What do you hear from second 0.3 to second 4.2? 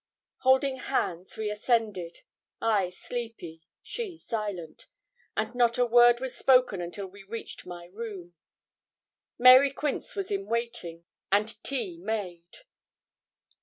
Holding hands, we ascended, I sleepy, she